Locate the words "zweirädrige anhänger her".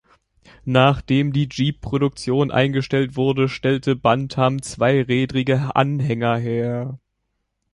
4.63-6.97